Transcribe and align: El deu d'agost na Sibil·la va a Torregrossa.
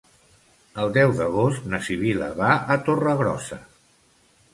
El 0.83 0.93
deu 0.95 1.11
d'agost 1.19 1.67
na 1.73 1.79
Sibil·la 1.87 2.29
va 2.39 2.55
a 2.77 2.79
Torregrossa. 2.89 3.59